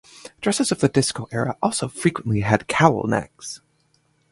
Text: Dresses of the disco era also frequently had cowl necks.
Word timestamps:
Dresses 0.41 0.71
of 0.71 0.79
the 0.79 0.89
disco 0.89 1.27
era 1.31 1.59
also 1.61 1.87
frequently 1.87 2.39
had 2.39 2.67
cowl 2.67 3.03
necks. 3.07 3.61